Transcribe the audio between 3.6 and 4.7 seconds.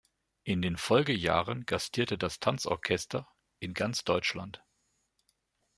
ganz Deutschland.